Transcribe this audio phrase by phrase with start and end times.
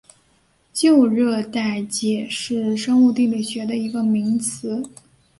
[0.73, 4.81] 旧热带界是生物地理学的一个名词。